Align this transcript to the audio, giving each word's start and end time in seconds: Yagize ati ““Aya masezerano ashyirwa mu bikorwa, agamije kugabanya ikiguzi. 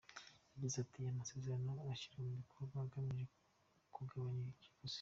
Yagize 0.53 0.75
ati 0.79 0.97
““Aya 0.99 1.19
masezerano 1.19 1.71
ashyirwa 1.91 2.19
mu 2.25 2.33
bikorwa, 2.41 2.75
agamije 2.85 3.25
kugabanya 3.95 4.45
ikiguzi. 4.53 4.89